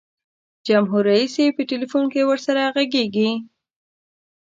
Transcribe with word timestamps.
جمهور 0.67 1.03
رئیس 1.11 1.33
یې 1.41 1.55
په 1.57 1.61
ټلفون 1.69 2.05
کې 2.13 2.27
ورسره 2.29 2.61
ږغیږي. 2.75 3.31